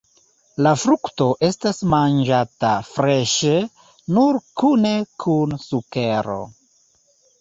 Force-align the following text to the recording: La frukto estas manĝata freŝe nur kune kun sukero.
La 0.67 0.69
frukto 0.83 1.25
estas 1.47 1.81
manĝata 1.91 2.71
freŝe 2.93 3.53
nur 4.17 4.43
kune 4.63 4.95
kun 5.27 5.55
sukero. 5.71 6.39